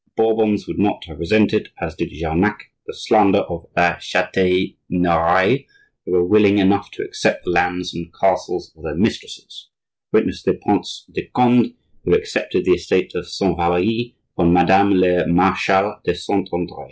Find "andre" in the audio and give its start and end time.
16.51-16.77